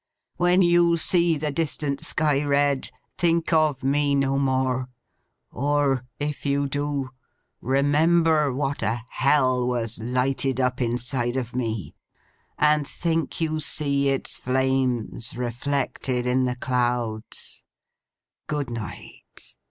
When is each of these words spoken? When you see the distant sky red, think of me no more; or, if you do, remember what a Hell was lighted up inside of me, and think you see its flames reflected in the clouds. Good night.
When 0.37 0.63
you 0.63 0.97
see 0.97 1.37
the 1.37 1.51
distant 1.51 2.01
sky 2.03 2.43
red, 2.43 2.89
think 3.19 3.53
of 3.53 3.83
me 3.83 4.15
no 4.15 4.39
more; 4.39 4.89
or, 5.51 6.05
if 6.19 6.43
you 6.43 6.67
do, 6.67 7.11
remember 7.61 8.51
what 8.51 8.81
a 8.81 9.03
Hell 9.11 9.67
was 9.67 9.99
lighted 9.99 10.59
up 10.59 10.81
inside 10.81 11.35
of 11.35 11.55
me, 11.55 11.93
and 12.57 12.87
think 12.87 13.39
you 13.39 13.59
see 13.59 14.09
its 14.09 14.39
flames 14.39 15.37
reflected 15.37 16.25
in 16.25 16.45
the 16.45 16.55
clouds. 16.55 17.61
Good 18.47 18.71
night. 18.71 19.53